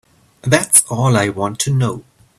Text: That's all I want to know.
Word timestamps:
That's 0.41 0.81
all 0.89 1.15
I 1.15 1.29
want 1.29 1.59
to 1.59 1.69
know. 1.71 2.03